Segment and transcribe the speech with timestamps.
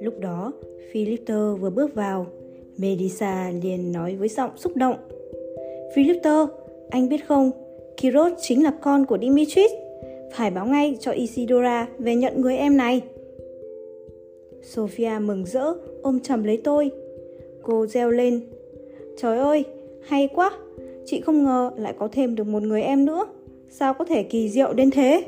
[0.00, 0.52] Lúc đó,
[0.92, 2.26] Philipter vừa bước vào,
[2.76, 4.96] Melissa liền nói với giọng xúc động.
[5.94, 6.48] Philipter,
[6.90, 7.50] anh biết không,
[7.96, 9.72] Kiros chính là con của Dimitris.
[10.32, 13.00] Phải báo ngay cho Isidora về nhận người em này.
[14.62, 15.72] Sophia mừng rỡ,
[16.02, 16.90] ôm chầm lấy tôi.
[17.62, 18.40] Cô reo lên.
[19.16, 19.64] Trời ơi,
[20.02, 20.58] hay quá,
[21.04, 23.26] chị không ngờ lại có thêm được một người em nữa.
[23.74, 25.24] Sao có thể kỳ diệu đến thế?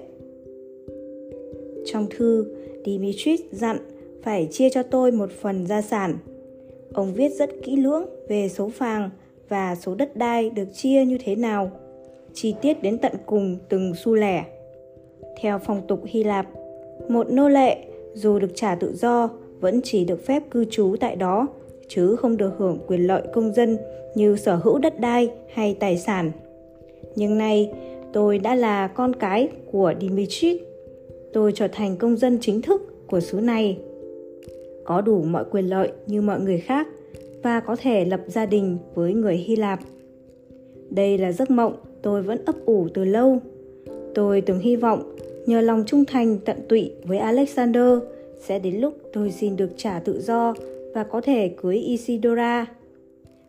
[1.85, 2.46] Trong thư,
[2.85, 3.79] Dimitris dặn
[4.23, 6.18] phải chia cho tôi một phần gia sản.
[6.93, 9.11] Ông viết rất kỹ lưỡng về số vàng
[9.49, 11.71] và số đất đai được chia như thế nào,
[12.32, 14.45] chi tiết đến tận cùng từng xu lẻ.
[15.40, 16.46] Theo phong tục Hy Lạp,
[17.09, 17.76] một nô lệ
[18.15, 21.46] dù được trả tự do vẫn chỉ được phép cư trú tại đó
[21.89, 23.79] chứ không được hưởng quyền lợi công dân
[24.15, 26.32] như sở hữu đất đai hay tài sản.
[27.17, 27.73] Nhưng nay,
[28.14, 30.61] tôi đã là con cái của Dimitri.
[31.32, 33.79] Tôi trở thành công dân chính thức của xứ này
[34.84, 36.89] có đủ mọi quyền lợi như mọi người khác
[37.42, 39.81] và có thể lập gia đình với người Hy Lạp.
[40.91, 43.39] Đây là giấc mộng tôi vẫn ấp ủ từ lâu.
[44.15, 47.98] Tôi từng hy vọng nhờ lòng trung thành tận tụy với Alexander
[48.41, 50.55] sẽ đến lúc tôi xin được trả tự do
[50.95, 52.67] và có thể cưới Isidora.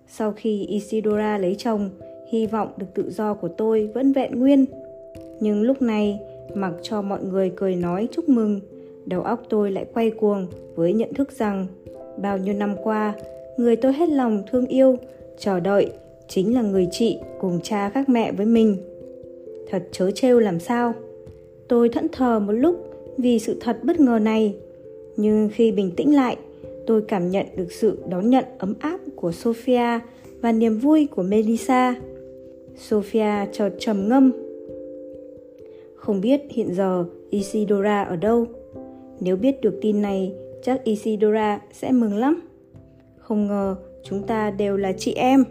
[0.07, 1.89] Sau khi Isidora lấy chồng,
[2.31, 4.65] hy vọng được tự do của tôi vẫn vẹn nguyên.
[5.39, 6.19] Nhưng lúc này,
[6.53, 8.59] mặc cho mọi người cười nói chúc mừng,
[9.05, 11.67] đầu óc tôi lại quay cuồng với nhận thức rằng
[12.17, 13.13] bao nhiêu năm qua
[13.57, 14.97] người tôi hết lòng thương yêu
[15.37, 15.91] chờ đợi
[16.27, 18.77] chính là người chị cùng cha khác mẹ với mình.
[19.69, 20.93] Thật chớ trêu làm sao.
[21.67, 22.75] Tôi thẫn thờ một lúc
[23.17, 24.55] vì sự thật bất ngờ này
[25.17, 26.37] nhưng khi bình tĩnh lại
[26.87, 29.99] tôi cảm nhận được sự đón nhận ấm áp của sophia
[30.41, 31.95] và niềm vui của melissa
[32.75, 34.31] sophia chợt trầm ngâm
[35.95, 38.47] không biết hiện giờ isidora ở đâu
[39.19, 42.41] nếu biết được tin này, chắc Isidora sẽ mừng lắm.
[43.17, 45.43] Không ngờ chúng ta đều là chị em.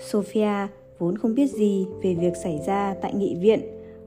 [0.00, 0.68] Sophia
[0.98, 3.60] vốn không biết gì về việc xảy ra tại nghị viện,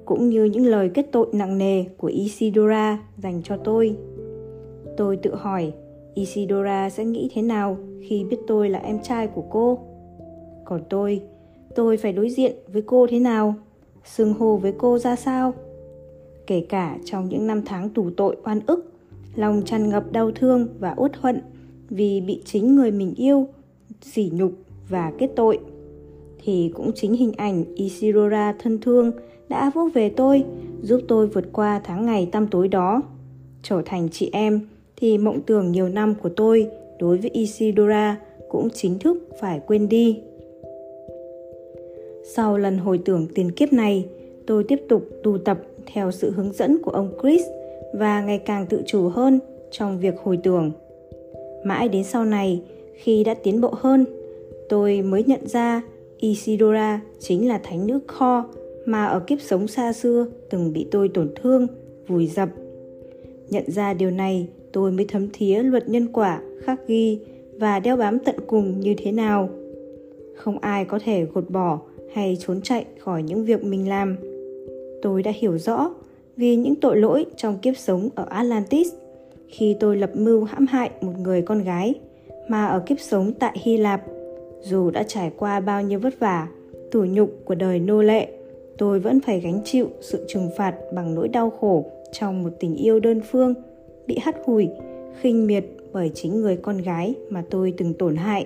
[0.06, 3.96] cũng như những lời kết tội nặng nề của Isidora dành cho tôi.
[4.98, 5.74] Tôi tự hỏi
[6.14, 9.80] Isidora sẽ nghĩ thế nào khi biết tôi là em trai của cô.
[10.68, 11.22] Còn tôi,
[11.76, 13.56] tôi phải đối diện với cô thế nào?
[14.06, 15.54] Xưng hô với cô ra sao?
[16.48, 18.94] kể cả trong những năm tháng tù tội oan ức
[19.36, 21.42] lòng tràn ngập đau thương và uất hận
[21.90, 23.48] vì bị chính người mình yêu
[24.02, 24.52] sỉ nhục
[24.90, 25.60] và kết tội
[26.44, 29.12] thì cũng chính hình ảnh Isidora thân thương
[29.50, 30.44] đã vỗ về tôi
[30.82, 33.02] giúp tôi vượt qua tháng ngày tăm tối đó
[33.64, 34.62] trở thành chị em
[34.96, 36.70] thì mộng tưởng nhiều năm của tôi
[37.00, 38.18] đối với Isidora
[38.50, 40.22] cũng chính thức phải quên đi
[42.38, 44.06] sau lần hồi tưởng tiền kiếp này
[44.48, 47.42] tôi tiếp tục tu tập theo sự hướng dẫn của ông Chris
[47.94, 49.40] và ngày càng tự chủ hơn
[49.72, 50.72] trong việc hồi tưởng.
[51.64, 52.62] Mãi đến sau này,
[52.96, 54.06] khi đã tiến bộ hơn,
[54.70, 55.82] tôi mới nhận ra
[56.18, 58.46] Isidora chính là thánh nữ Kho
[58.86, 61.68] mà ở kiếp sống xa xưa từng bị tôi tổn thương,
[62.08, 62.50] vùi dập.
[63.50, 67.20] Nhận ra điều này, tôi mới thấm thía luật nhân quả khắc ghi
[67.60, 69.50] và đeo bám tận cùng như thế nào.
[70.36, 71.80] Không ai có thể gột bỏ
[72.18, 74.18] hay trốn chạy khỏi những việc mình làm.
[75.02, 75.92] Tôi đã hiểu rõ
[76.38, 78.94] vì những tội lỗi trong kiếp sống ở Atlantis.
[79.48, 81.94] Khi tôi lập mưu hãm hại một người con gái
[82.48, 84.04] mà ở kiếp sống tại Hy Lạp,
[84.62, 86.48] dù đã trải qua bao nhiêu vất vả
[86.92, 88.28] tủ nhục của đời nô lệ,
[88.78, 92.76] tôi vẫn phải gánh chịu sự trừng phạt bằng nỗi đau khổ trong một tình
[92.76, 93.54] yêu đơn phương,
[94.08, 94.68] bị hắt hủi,
[95.22, 98.46] khinh miệt bởi chính người con gái mà tôi từng tổn hại.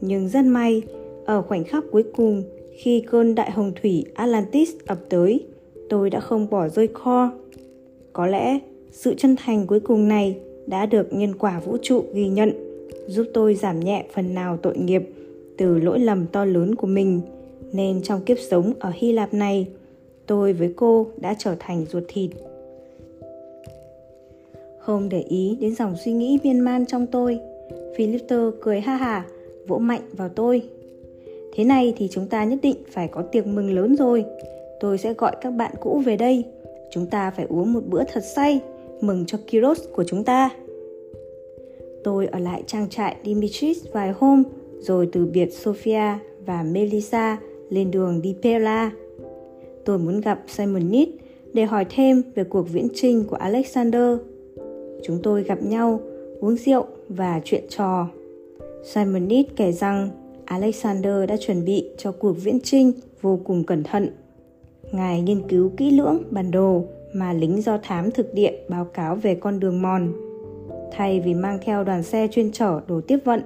[0.00, 0.82] Nhưng rất may,
[1.24, 2.42] ở khoảnh khắc cuối cùng
[2.76, 5.46] khi cơn đại hồng thủy Atlantis ập tới,
[5.88, 7.32] tôi đã không bỏ rơi kho.
[8.12, 8.58] Có lẽ
[8.92, 12.52] sự chân thành cuối cùng này đã được nhân quả vũ trụ ghi nhận,
[13.06, 15.02] giúp tôi giảm nhẹ phần nào tội nghiệp
[15.56, 17.20] từ lỗi lầm to lớn của mình.
[17.72, 19.66] Nên trong kiếp sống ở hy lạp này,
[20.26, 22.30] tôi với cô đã trở thành ruột thịt.
[24.78, 27.38] Không để ý đến dòng suy nghĩ miên man trong tôi,
[27.96, 29.26] Philipter cười ha hả,
[29.66, 30.62] vỗ mạnh vào tôi
[31.52, 34.24] thế này thì chúng ta nhất định phải có tiệc mừng lớn rồi
[34.82, 36.44] tôi sẽ gọi các bạn cũ về đây.
[36.90, 38.60] Chúng ta phải uống một bữa thật say,
[39.00, 40.50] mừng cho Kiros của chúng ta.
[42.04, 44.42] Tôi ở lại trang trại Dimitris vài hôm,
[44.80, 46.16] rồi từ biệt Sofia
[46.46, 47.38] và Melissa
[47.70, 48.90] lên đường đi Pella.
[49.84, 51.08] Tôi muốn gặp Simonid
[51.52, 54.18] để hỏi thêm về cuộc viễn trinh của Alexander.
[55.02, 56.00] Chúng tôi gặp nhau,
[56.40, 58.08] uống rượu và chuyện trò.
[58.84, 60.08] Simonid kể rằng
[60.52, 64.08] Alexander đã chuẩn bị cho cuộc viễn trinh vô cùng cẩn thận
[64.92, 66.84] ngài nghiên cứu kỹ lưỡng bản đồ
[67.14, 70.12] mà lính do thám thực địa báo cáo về con đường mòn.
[70.92, 73.40] Thay vì mang theo đoàn xe chuyên chở đồ tiếp vận,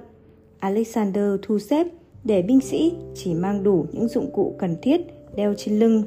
[0.59, 1.87] Alexander thu xếp
[2.23, 5.01] để binh sĩ chỉ mang đủ những dụng cụ cần thiết
[5.35, 6.03] đeo trên lưng.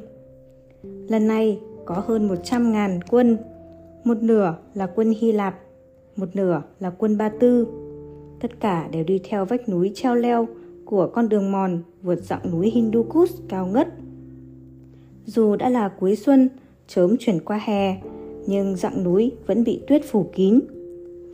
[0.83, 3.37] Lần này có hơn 100.000 quân,
[4.03, 5.59] một nửa là quân Hy Lạp,
[6.15, 7.67] một nửa là quân Ba Tư.
[8.39, 10.47] Tất cả đều đi theo vách núi treo leo
[10.91, 13.87] của con đường mòn vượt dặng núi Hindu Kush cao ngất.
[15.25, 16.49] Dù đã là cuối xuân,
[16.87, 18.01] chớm chuyển qua hè,
[18.47, 20.59] nhưng dặng núi vẫn bị tuyết phủ kín.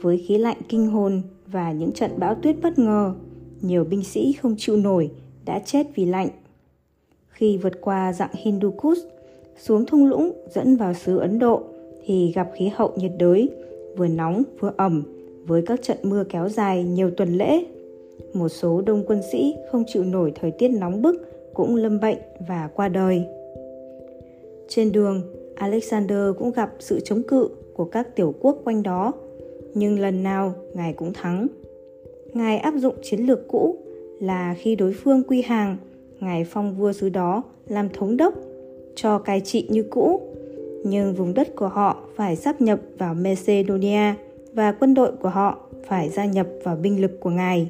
[0.01, 3.13] Với khí lạnh kinh hồn và những trận bão tuyết bất ngờ,
[3.61, 5.11] nhiều binh sĩ không chịu nổi
[5.45, 6.29] đã chết vì lạnh.
[7.27, 9.07] Khi vượt qua dặng Hindukush,
[9.61, 11.63] xuống thung lũng dẫn vào xứ Ấn Độ
[12.05, 13.49] thì gặp khí hậu nhiệt đới,
[13.97, 15.03] vừa nóng vừa ẩm
[15.47, 17.65] với các trận mưa kéo dài nhiều tuần lễ.
[18.37, 21.15] Một số đông quân sĩ không chịu nổi thời tiết nóng bức
[21.53, 22.17] cũng lâm bệnh
[22.47, 23.23] và qua đời.
[24.67, 25.21] Trên đường,
[25.55, 29.13] Alexander cũng gặp sự chống cự của các tiểu quốc quanh đó,
[29.73, 31.47] nhưng lần nào ngài cũng thắng.
[32.33, 33.75] Ngài áp dụng chiến lược cũ
[34.19, 35.77] là khi đối phương quy hàng,
[36.19, 38.33] ngài phong vua xứ đó làm thống đốc,
[38.95, 40.21] cho cai trị như cũ,
[40.83, 44.13] nhưng vùng đất của họ phải sắp nhập vào Macedonia
[44.53, 45.57] và quân đội của họ
[45.87, 47.69] phải gia nhập vào binh lực của ngài.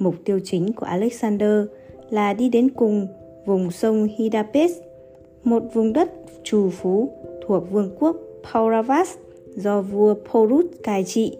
[0.00, 1.64] Mục tiêu chính của Alexander
[2.10, 3.06] là đi đến cùng
[3.46, 4.72] vùng sông Hidapes,
[5.44, 6.10] một vùng đất
[6.44, 7.10] trù phú
[7.46, 8.16] thuộc vương quốc
[8.52, 9.16] Pauravas
[9.54, 11.36] do vua Porus cai trị.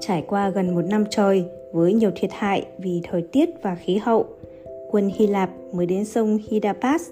[0.00, 3.96] Trải qua gần một năm trời với nhiều thiệt hại vì thời tiết và khí
[3.96, 4.26] hậu,
[4.90, 7.10] quân Hy Lạp mới đến sông Hidapas.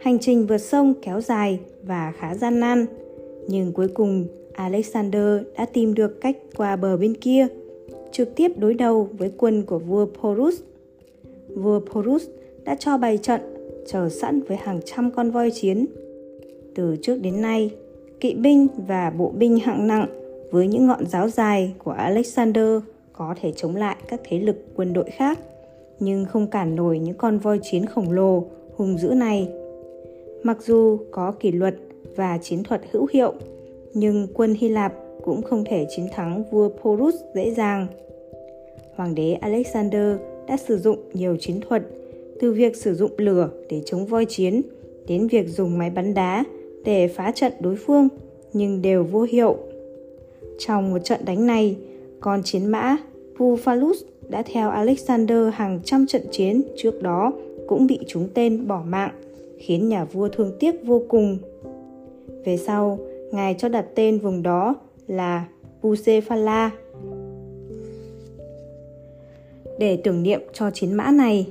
[0.00, 2.86] Hành trình vượt sông kéo dài và khá gian nan,
[3.48, 7.46] nhưng cuối cùng Alexander đã tìm được cách qua bờ bên kia,
[8.16, 10.60] trực tiếp đối đầu với quân của vua Porus.
[11.56, 12.24] Vua Porus
[12.64, 13.40] đã cho bày trận
[13.86, 15.86] chờ sẵn với hàng trăm con voi chiến.
[16.74, 17.70] Từ trước đến nay,
[18.20, 20.06] kỵ binh và bộ binh hạng nặng
[20.50, 22.78] với những ngọn giáo dài của Alexander
[23.12, 25.38] có thể chống lại các thế lực quân đội khác,
[26.00, 28.44] nhưng không cản nổi những con voi chiến khổng lồ,
[28.76, 29.48] hùng dữ này.
[30.42, 31.74] Mặc dù có kỷ luật
[32.16, 33.32] và chiến thuật hữu hiệu,
[33.94, 34.92] nhưng quân Hy Lạp
[35.24, 37.86] cũng không thể chiến thắng vua Porus dễ dàng.
[38.96, 40.16] Hoàng đế Alexander
[40.48, 41.82] đã sử dụng nhiều chiến thuật,
[42.40, 44.62] từ việc sử dụng lửa để chống voi chiến
[45.06, 46.44] đến việc dùng máy bắn đá
[46.84, 48.08] để phá trận đối phương,
[48.52, 49.56] nhưng đều vô hiệu.
[50.58, 51.76] Trong một trận đánh này,
[52.20, 52.96] con chiến mã
[53.38, 57.32] Buphalus đã theo Alexander hàng trăm trận chiến trước đó
[57.66, 59.12] cũng bị chúng tên bỏ mạng,
[59.58, 61.38] khiến nhà vua thương tiếc vô cùng.
[62.44, 62.98] Về sau,
[63.32, 64.74] ngài cho đặt tên vùng đó
[65.06, 65.46] là
[65.82, 66.70] Bucephala.
[69.78, 71.46] Để tưởng niệm cho chiến mã này,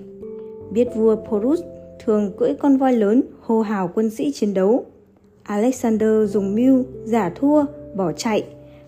[0.72, 1.62] biết vua Porus
[2.06, 4.86] thường cưỡi con voi lớn hô hào quân sĩ chiến đấu.
[5.44, 8.44] Alexander dùng mưu giả thua, bỏ chạy,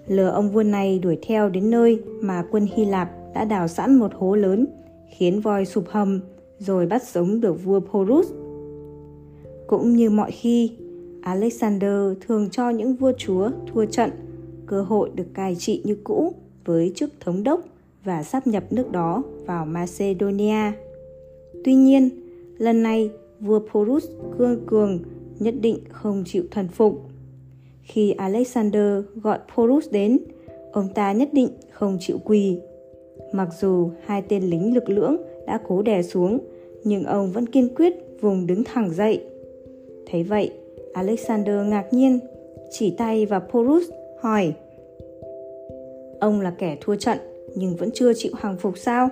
[0.08, 3.96] lừa ông vua này đuổi theo đến nơi mà quân Hy Lạp đã đào sẵn
[3.96, 4.68] một hố lớn,
[5.18, 6.20] khiến voi sụp hầm,
[6.60, 8.32] rồi bắt sống được vua Porus.
[9.68, 10.72] Cũng như mọi khi,
[11.22, 14.10] Alexander thường cho những vua chúa thua trận
[14.66, 16.34] cơ hội được cai trị như cũ
[16.66, 17.62] với chức thống đốc
[18.08, 20.72] và sắp nhập nước đó vào Macedonia.
[21.64, 22.10] Tuy nhiên,
[22.58, 23.10] lần này
[23.40, 25.00] vua Porus cương cường
[25.40, 27.02] nhất định không chịu thần phục.
[27.84, 30.20] Khi Alexander gọi Porus đến,
[30.72, 32.60] ông ta nhất định không chịu quỳ.
[33.32, 35.18] Mặc dù hai tên lính lực lưỡng
[35.48, 36.40] đã cố đè xuống,
[36.84, 39.24] nhưng ông vẫn kiên quyết vùng đứng thẳng dậy.
[40.12, 40.52] Thấy vậy,
[40.94, 42.20] Alexander ngạc nhiên,
[42.72, 43.84] chỉ tay vào Porus,
[44.20, 44.54] hỏi
[46.20, 47.18] Ông là kẻ thua trận
[47.60, 49.10] nhưng vẫn chưa chịu hàng phục sao?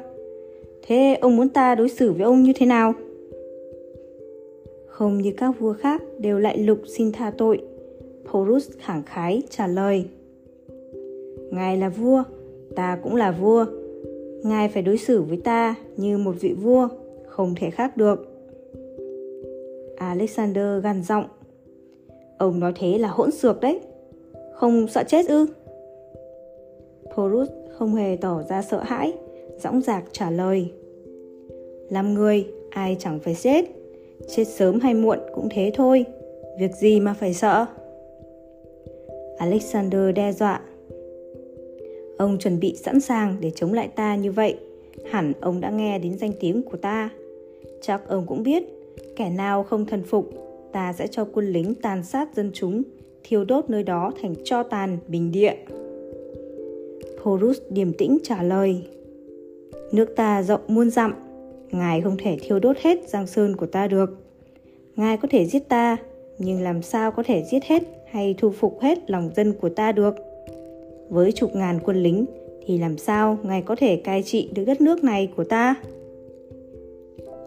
[0.87, 2.93] Thế ông muốn ta đối xử với ông như thế nào?
[4.87, 7.61] Không như các vua khác đều lại lục xin tha tội.
[8.31, 10.05] Porus khẳng khái trả lời.
[11.51, 12.23] Ngài là vua,
[12.75, 13.65] ta cũng là vua.
[14.43, 16.87] Ngài phải đối xử với ta như một vị vua,
[17.27, 18.31] không thể khác được.
[19.97, 21.25] Alexander gằn giọng.
[22.37, 23.79] Ông nói thế là hỗn xược đấy.
[24.53, 25.45] Không sợ chết ư?
[27.15, 29.13] Horus không hề tỏ ra sợ hãi,
[29.57, 30.71] dõng dạc trả lời.
[31.89, 33.65] Làm người, ai chẳng phải chết.
[34.35, 36.05] Chết sớm hay muộn cũng thế thôi.
[36.59, 37.65] Việc gì mà phải sợ?
[39.37, 40.61] Alexander đe dọa.
[42.17, 44.57] Ông chuẩn bị sẵn sàng để chống lại ta như vậy.
[45.11, 47.09] Hẳn ông đã nghe đến danh tiếng của ta.
[47.81, 48.63] Chắc ông cũng biết,
[49.15, 50.29] kẻ nào không thần phục,
[50.71, 52.83] ta sẽ cho quân lính tàn sát dân chúng,
[53.23, 55.55] thiêu đốt nơi đó thành cho tàn bình địa.
[57.25, 58.81] Horus điềm tĩnh trả lời.
[59.91, 61.13] Nước ta rộng muôn dặm,
[61.71, 64.09] ngài không thể thiêu đốt hết giang sơn của ta được.
[64.95, 65.97] ngài có thể giết ta,
[66.39, 69.91] nhưng làm sao có thể giết hết hay thu phục hết lòng dân của ta
[69.91, 70.15] được?
[71.09, 72.25] Với chục ngàn quân lính
[72.65, 75.75] thì làm sao ngài có thể cai trị được đất nước này của ta?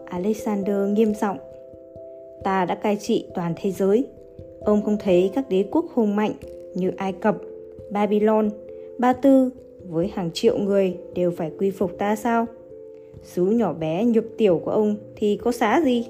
[0.05, 1.37] Alexander nghiêm giọng.
[2.43, 4.05] Ta đã cai trị toàn thế giới.
[4.61, 6.33] Ông không thấy các đế quốc hùng mạnh
[6.75, 7.37] như Ai Cập,
[7.91, 8.49] Babylon,
[8.97, 9.49] Ba Tư
[9.89, 12.45] với hàng triệu người đều phải quy phục ta sao?
[13.23, 16.05] Sứ nhỏ bé nhược tiểu của ông thì có xá gì?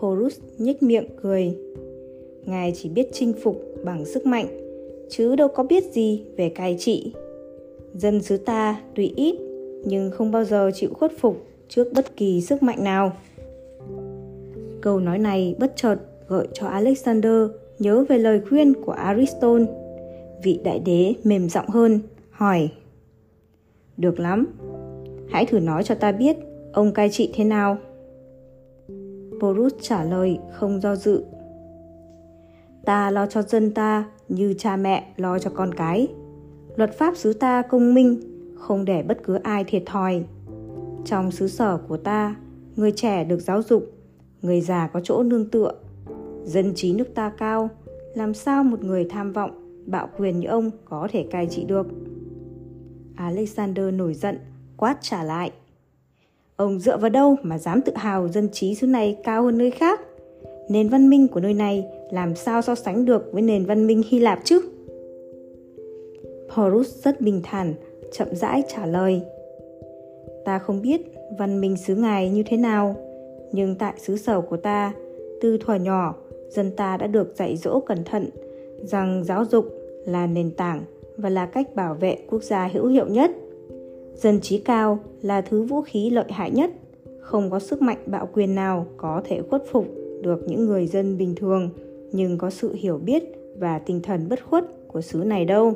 [0.00, 1.56] Porus nhếch miệng cười.
[2.44, 4.46] Ngài chỉ biết chinh phục bằng sức mạnh,
[5.08, 7.12] chứ đâu có biết gì về cai trị.
[7.94, 9.36] Dân xứ ta tuy ít,
[9.84, 11.36] nhưng không bao giờ chịu khuất phục
[11.68, 13.12] trước bất kỳ sức mạnh nào.
[14.80, 15.96] Câu nói này bất chợt
[16.28, 19.66] gợi cho Alexander nhớ về lời khuyên của Aristotle.
[20.42, 22.70] Vị đại đế mềm giọng hơn, hỏi
[23.96, 24.46] Được lắm,
[25.28, 26.36] hãy thử nói cho ta biết
[26.72, 27.78] ông cai trị thế nào.
[29.40, 31.24] Boris trả lời không do dự.
[32.84, 36.08] Ta lo cho dân ta như cha mẹ lo cho con cái.
[36.76, 38.20] Luật pháp xứ ta công minh,
[38.54, 40.24] không để bất cứ ai thiệt thòi.
[41.04, 42.36] Trong xứ sở của ta,
[42.76, 43.92] người trẻ được giáo dục,
[44.42, 45.72] người già có chỗ nương tựa.
[46.44, 47.70] Dân trí nước ta cao,
[48.14, 49.57] làm sao một người tham vọng,
[49.90, 51.86] bạo quyền như ông có thể cai trị được?
[53.16, 54.38] Alexander nổi giận,
[54.76, 55.50] quát trả lại.
[56.56, 59.70] Ông dựa vào đâu mà dám tự hào dân trí xứ này cao hơn nơi
[59.70, 60.00] khác?
[60.68, 64.02] Nền văn minh của nơi này làm sao so sánh được với nền văn minh
[64.08, 64.60] Hy Lạp chứ?
[66.50, 67.74] Horus rất bình thản,
[68.12, 69.22] chậm rãi trả lời.
[70.44, 71.00] Ta không biết
[71.38, 72.96] văn minh xứ ngài như thế nào,
[73.52, 74.92] nhưng tại xứ sở của ta,
[75.40, 76.14] từ thuở nhỏ,
[76.48, 78.30] dân ta đã được dạy dỗ cẩn thận
[78.82, 80.82] rằng giáo dục là nền tảng
[81.16, 83.30] và là cách bảo vệ quốc gia hữu hiệu nhất.
[84.14, 86.70] Dân trí cao là thứ vũ khí lợi hại nhất,
[87.20, 89.86] không có sức mạnh bạo quyền nào có thể khuất phục
[90.22, 91.70] được những người dân bình thường,
[92.12, 93.24] nhưng có sự hiểu biết
[93.58, 95.72] và tinh thần bất khuất của xứ này đâu.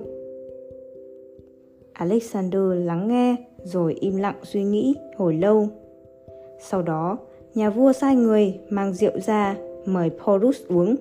[1.92, 5.68] Alexander lắng nghe rồi im lặng suy nghĩ hồi lâu.
[6.60, 7.18] Sau đó,
[7.54, 10.96] nhà vua sai người mang rượu ra mời Porus uống.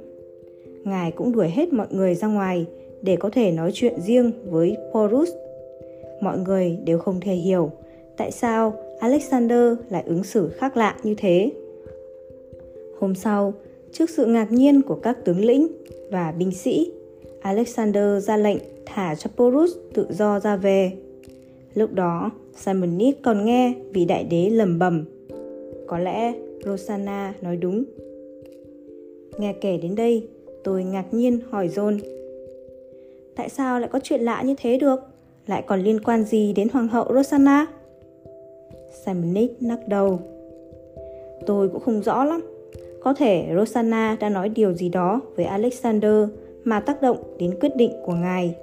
[0.84, 2.66] Ngài cũng đuổi hết mọi người ra ngoài
[3.02, 5.30] để có thể nói chuyện riêng với Porus.
[6.22, 7.72] Mọi người đều không thể hiểu
[8.18, 11.52] tại sao Alexander lại ứng xử khác lạ như thế.
[13.00, 13.54] Hôm sau,
[13.92, 15.68] trước sự ngạc nhiên của các tướng lĩnh
[16.12, 16.92] và binh sĩ,
[17.42, 20.92] Alexander ra lệnh thả cho Porus tự do ra về.
[21.74, 25.06] Lúc đó, Simonid còn nghe vị đại đế lầm bầm.
[25.88, 26.34] Có lẽ
[26.66, 27.84] Rosanna nói đúng.
[29.38, 30.28] Nghe kể đến đây,
[30.64, 32.00] tôi ngạc nhiên hỏi John.
[33.36, 35.00] Tại sao lại có chuyện lạ như thế được?
[35.48, 37.66] Lại còn liên quan gì đến Hoàng hậu Rosanna?
[39.06, 40.20] Simonic nắc đầu.
[41.46, 42.42] Tôi cũng không rõ lắm.
[43.04, 46.24] Có thể Rosanna đã nói điều gì đó với Alexander
[46.64, 48.56] mà tác động đến quyết định của ngài.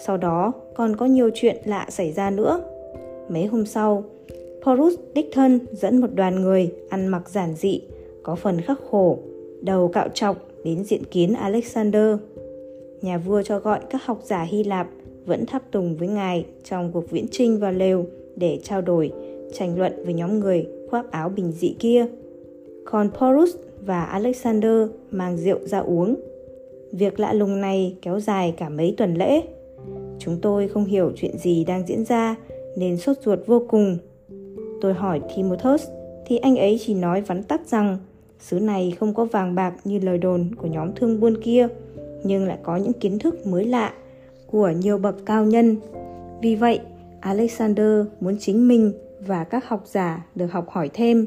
[0.00, 2.60] Sau đó còn có nhiều chuyện lạ xảy ra nữa.
[3.28, 4.04] Mấy hôm sau,
[4.62, 7.80] Porus đích thân dẫn một đoàn người ăn mặc giản dị,
[8.22, 9.18] có phần khắc khổ,
[9.62, 12.16] đầu cạo trọc đến diện kiến Alexander.
[13.02, 14.88] Nhà vua cho gọi các học giả Hy Lạp
[15.26, 18.06] vẫn tháp tùng với ngài trong cuộc viễn trinh vào lều
[18.36, 19.12] để trao đổi,
[19.52, 22.06] tranh luận với nhóm người khoác áo bình dị kia.
[22.84, 26.14] Còn Porus và Alexander mang rượu ra uống.
[26.92, 29.40] Việc lạ lùng này kéo dài cả mấy tuần lễ.
[30.18, 32.36] Chúng tôi không hiểu chuyện gì đang diễn ra
[32.76, 33.98] nên sốt ruột vô cùng.
[34.80, 35.88] Tôi hỏi Timothus
[36.26, 37.98] thì anh ấy chỉ nói vắn tắt rằng
[38.40, 41.68] xứ này không có vàng bạc như lời đồn của nhóm thương buôn kia,
[42.24, 43.92] nhưng lại có những kiến thức mới lạ
[44.46, 45.76] của nhiều bậc cao nhân.
[46.42, 46.80] Vì vậy,
[47.20, 48.92] Alexander muốn chính mình
[49.26, 51.26] và các học giả được học hỏi thêm.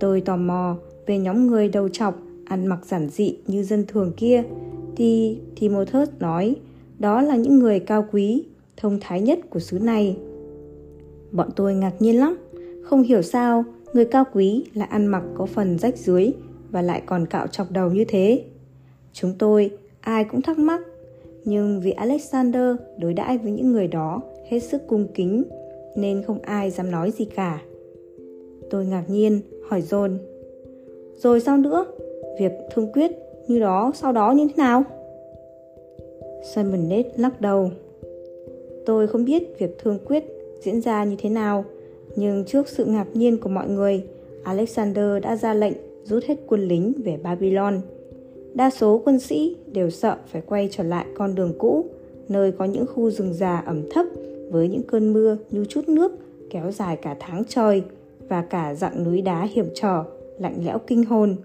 [0.00, 0.76] Tôi tò mò
[1.06, 4.44] về nhóm người đầu trọc ăn mặc giản dị như dân thường kia
[4.96, 6.56] thì Timothus nói
[6.98, 8.44] đó là những người cao quý,
[8.76, 10.16] thông thái nhất của xứ này.
[11.32, 12.38] Bọn tôi ngạc nhiên lắm,
[12.82, 16.32] không hiểu sao người cao quý lại ăn mặc có phần rách dưới
[16.70, 18.44] và lại còn cạo chọc đầu như thế.
[19.12, 20.80] Chúng tôi ai cũng thắc mắc,
[21.44, 25.44] nhưng vì Alexander đối đãi với những người đó hết sức cung kính
[25.96, 27.62] nên không ai dám nói gì cả.
[28.70, 30.16] Tôi ngạc nhiên hỏi John.
[31.16, 31.86] Rồi sao nữa?
[32.40, 33.12] Việc thương quyết
[33.46, 34.84] như đó sau đó như thế nào?
[36.54, 37.70] Simon Nate lắc đầu.
[38.86, 40.24] Tôi không biết việc thương quyết
[40.60, 41.64] diễn ra như thế nào,
[42.16, 44.04] nhưng trước sự ngạc nhiên của mọi người,
[44.42, 45.74] Alexander đã ra lệnh
[46.04, 47.80] rút hết quân lính về Babylon.
[48.54, 51.84] Đa số quân sĩ đều sợ phải quay trở lại con đường cũ,
[52.28, 54.06] nơi có những khu rừng già ẩm thấp
[54.50, 56.12] với những cơn mưa như chút nước
[56.50, 57.82] kéo dài cả tháng trời
[58.28, 60.04] và cả dặng núi đá hiểm trở
[60.38, 61.36] lạnh lẽo kinh hồn.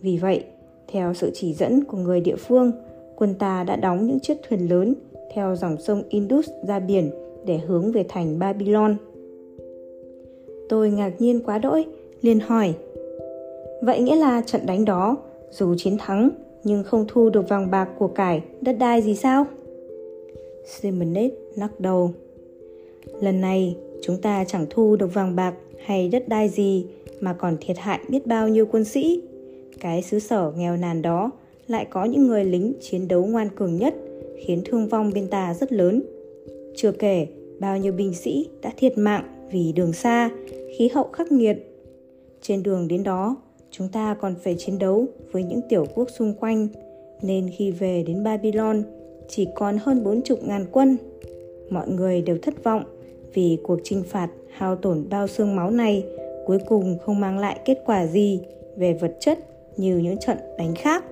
[0.00, 0.44] Vì vậy,
[0.88, 2.72] theo sự chỉ dẫn của người địa phương,
[3.16, 4.94] quân ta đã đóng những chiếc thuyền lớn
[5.34, 7.10] theo dòng sông Indus ra biển
[7.46, 8.96] để hướng về thành Babylon.
[10.68, 11.84] Tôi ngạc nhiên quá đỗi,
[12.22, 12.74] liền hỏi.
[13.82, 15.16] Vậy nghĩa là trận đánh đó,
[15.50, 16.30] dù chiến thắng
[16.64, 19.46] nhưng không thu được vàng bạc của cải, đất đai gì sao?
[20.66, 22.10] Simonet lắc đầu.
[23.20, 26.86] Lần này, chúng ta chẳng thu được vàng bạc hay đất đai gì
[27.20, 29.22] mà còn thiệt hại biết bao nhiêu quân sĩ.
[29.80, 31.30] Cái xứ sở nghèo nàn đó
[31.68, 33.94] lại có những người lính chiến đấu ngoan cường nhất,
[34.38, 36.02] khiến thương vong bên ta rất lớn.
[36.76, 37.26] Chưa kể,
[37.60, 40.30] bao nhiêu binh sĩ đã thiệt mạng vì đường xa,
[40.76, 41.56] khí hậu khắc nghiệt.
[42.42, 43.36] Trên đường đến đó,
[43.78, 46.68] chúng ta còn phải chiến đấu với những tiểu quốc xung quanh,
[47.22, 48.82] nên khi về đến Babylon
[49.28, 50.96] chỉ còn hơn bốn chục ngàn quân.
[51.70, 52.84] Mọi người đều thất vọng
[53.34, 56.04] vì cuộc chinh phạt hao tổn bao xương máu này
[56.46, 58.40] cuối cùng không mang lại kết quả gì
[58.76, 59.38] về vật chất
[59.76, 61.04] như những trận đánh khác.